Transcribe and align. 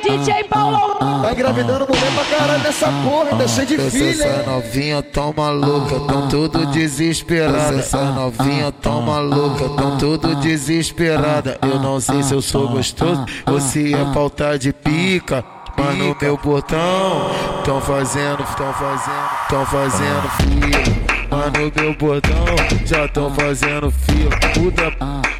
DJ 0.00 0.44
Paulo? 0.44 0.96
Tá 0.98 1.32
engravidando 1.32 1.86
mulher 1.86 2.12
pra 2.14 2.24
caralho 2.24 2.62
nessa 2.62 2.86
porra, 2.86 3.30
ainda 3.32 3.48
cheio 3.48 3.66
de 3.66 3.78
filha. 3.90 4.24
Essa 4.24 4.42
novinha 4.42 5.02
tão 5.02 5.34
maluca, 5.36 6.00
tão 6.00 6.28
tudo 6.28 6.66
desesperada. 6.66 7.78
Essa 7.78 8.04
novinha 8.12 8.72
tão 8.72 9.02
maluca, 9.02 9.68
tão 9.70 9.98
tudo 9.98 10.34
desesperada. 10.36 11.58
Eu 11.62 11.80
não 11.80 12.00
sei 12.00 12.22
se 12.22 12.32
eu 12.32 12.42
sou 12.42 12.68
gostoso 12.68 13.24
ou 13.46 13.60
se 13.60 13.94
é 13.94 14.12
falta 14.12 14.58
de 14.58 14.72
pica. 14.72 15.44
Mas 15.78 15.98
no 15.98 16.16
meu 16.20 16.38
portão, 16.38 17.30
tão 17.64 17.80
fazendo, 17.82 18.44
tão 18.56 18.72
fazendo, 18.72 19.30
tão 19.48 19.66
fazendo 19.66 20.30
fila. 20.38 21.06
Mas 21.30 21.52
no 21.52 21.82
meu 21.82 21.94
botão, 21.94 22.46
já 22.86 23.06
tão 23.08 23.34
fazendo 23.34 23.90
fila. 23.90 24.30
Puta 24.54 24.92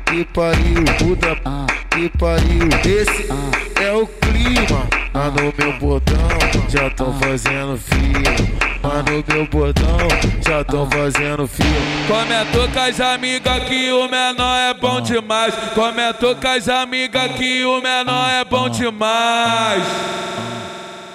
que 0.05 0.25
pariu, 0.27 0.85
puta 0.99 1.66
que 2.09 2.19
pariu. 2.19 2.69
Esse 2.85 3.29
é 3.83 3.93
o 3.93 4.07
clima. 4.07 4.87
Mas 5.13 5.33
no 5.33 5.55
meu 5.57 5.73
botão, 5.79 6.17
já 6.69 6.91
tão 6.91 7.13
fazendo 7.19 7.79
fila. 7.79 8.57
Mas 8.83 9.05
no 9.05 9.35
meu 9.35 9.47
botão, 9.47 10.09
já 10.47 10.63
tão 10.65 10.89
fazendo 10.91 11.47
fila. 11.49 11.71
Comentou 12.07 12.69
com 12.69 12.81
as 12.81 13.01
amigas 13.01 13.65
que 13.65 13.93
o 13.93 14.09
menor 14.09 14.59
é 14.59 14.75
bom 14.75 15.01
demais. 15.01 15.55
Comentou 15.75 16.37
com 16.37 16.49
as 16.49 16.69
amigas 16.69 17.33
que 17.33 17.65
o 17.65 17.81
menor 17.81 18.31
é 18.31 18.45
bom 18.45 18.69
demais. 18.69 19.83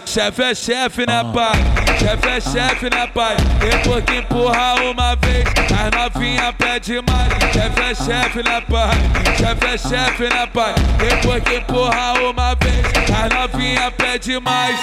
Chefe 0.05 0.43
é 0.43 0.55
chefe, 0.55 1.05
né, 1.07 1.23
pai? 1.33 1.53
Chefe 1.97 2.27
é 2.27 2.41
chefe, 2.41 2.89
né, 2.89 3.07
pai? 3.13 3.37
Depois 3.59 4.03
que 4.03 4.15
empurra 4.17 4.75
uma 4.83 5.15
vez, 5.15 5.45
as 5.47 6.10
novinha 6.21 6.53
pede 6.53 7.01
mais. 7.01 7.33
Chefe 7.51 7.81
é 7.81 7.95
chefe, 7.95 8.43
né, 8.43 8.61
pai? 8.69 8.91
Chefe 9.37 9.65
é 9.65 9.77
chefe, 9.77 10.23
né, 10.23 10.47
pai? 10.53 10.75
Depois 10.99 11.43
que 11.43 11.55
empurra 11.55 12.13
uma 12.29 12.55
vez, 12.55 12.85
as 13.09 13.33
novinha 13.33 13.91
pede 13.91 14.39
mais. 14.39 14.79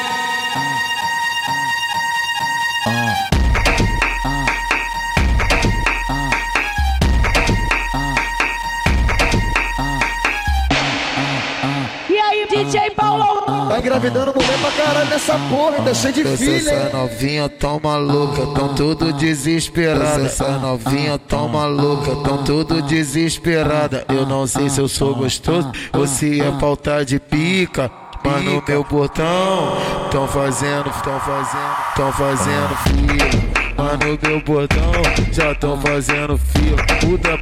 E 12.11 12.19
aí, 12.19 12.47
DJ 12.49 12.91
Paulo? 12.91 13.38
Tá 13.69 13.79
engravidando 13.79 14.33
mulher 14.35 14.59
pra 14.61 14.71
caralho 14.73 15.11
nessa 15.11 15.39
porra, 15.51 15.77
ainda 15.77 15.95
cheio 15.95 16.15
de 16.15 16.25
filha. 16.37 16.71
Essa 16.71 16.97
novinha 16.97 17.49
tão 17.49 17.81
maluca, 17.83 18.47
tão 18.59 18.75
tudo 18.75 19.13
desesperada. 19.13 20.25
Essa 20.25 20.59
novinha 20.59 21.19
tão 21.19 21.49
maluca, 21.49 22.17
tão 22.25 22.45
tudo 22.45 22.81
desesperada. 22.83 24.05
Eu 24.09 24.27
não 24.27 24.47
sei 24.47 24.71
se 24.71 24.81
eu 24.81 24.89
sou 24.89 25.15
gostoso 25.15 25.71
ou 25.93 26.07
se 26.07 26.41
é 26.41 26.51
falta 26.59 27.05
de 27.05 27.21
pica. 27.21 27.91
Mas 28.25 28.45
no 28.45 28.63
meu 28.67 28.85
portão, 28.85 29.77
tão 30.11 30.27
fazendo, 30.27 30.91
tão 31.03 31.21
fazendo, 31.21 31.77
tão 31.95 32.13
fazendo 32.13 32.77
fila. 32.85 33.59
Mas 33.79 33.93
no 33.93 34.29
meu 34.29 34.41
botão, 34.41 34.93
já 35.33 35.55
tão 35.55 35.81
fazendo 35.81 36.37
fila. 36.37 36.85
Puta 37.01 37.39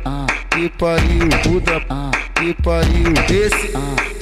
que 0.50 0.68
pariu, 0.70 1.28
puta 1.42 1.80
que 2.36 2.54
pariu. 2.62 3.12
Esse 3.28 3.72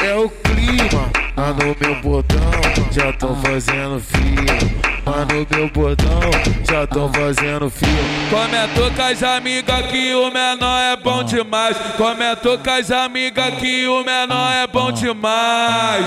é 0.04 0.14
o 0.14 0.28
clima. 0.28 1.10
Mas 1.36 1.56
no 1.56 1.76
meu 1.80 2.00
botão, 2.00 2.50
já 2.90 3.12
tão 3.12 3.36
fazendo 3.42 4.00
fila. 4.00 4.84
Mas 5.04 5.26
no 5.28 5.56
meu 5.56 5.68
botão, 5.70 6.20
já 6.68 6.86
tão 6.86 7.12
fazendo 7.12 7.68
fila. 7.68 7.92
Comentou 8.30 8.90
com 8.92 9.02
as 9.02 9.22
amigas 9.22 9.86
que 9.86 10.14
o 10.14 10.30
menor 10.30 10.80
é 10.80 10.96
bom 10.96 11.24
demais. 11.24 11.76
Comentou 11.96 12.58
com 12.58 12.70
as 12.70 12.90
amigas 12.90 13.54
que 13.56 13.86
o 13.86 14.04
menor 14.04 14.52
é 14.52 14.66
bom 14.66 14.92
demais. 14.92 16.06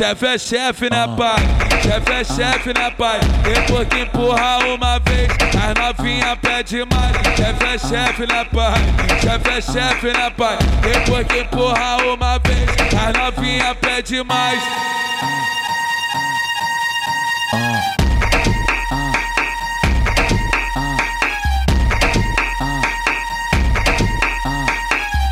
Chefe 0.00 0.26
é 0.26 0.38
chefe, 0.38 0.88
né, 0.88 1.06
pai? 1.14 1.36
Chefe 1.82 2.10
é 2.10 2.24
chefe, 2.24 2.72
né, 2.72 2.90
pai? 2.96 3.20
Depois 3.42 3.86
que 3.86 3.98
empurra 3.98 4.56
uma 4.64 4.98
vez, 5.00 5.28
as 5.54 5.74
novinha 5.74 6.34
pede 6.36 6.78
mais. 6.86 7.14
Chefe 7.36 7.64
é 7.66 7.78
chefe, 7.78 8.26
né, 8.26 8.46
pai? 8.46 8.80
Chefe 9.20 9.50
é 9.50 9.60
chefe, 9.60 10.06
né, 10.06 10.30
pai? 10.30 10.56
Depois 10.80 11.26
que 11.26 11.40
empurra 11.40 11.98
uma 12.14 12.38
vez, 12.38 12.70
as 12.96 13.12
novinha 13.12 13.74
pede 13.74 14.24
mais. 14.24 14.62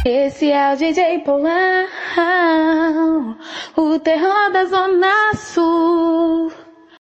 Esse 0.05 0.51
é 0.51 0.73
o 0.73 0.77
DJ 0.77 1.21
Paulão, 1.21 1.87
o 4.09 4.11
terror 4.11 4.51
da 4.53 4.65
Zona 4.65 5.35
Sul. 5.35 5.78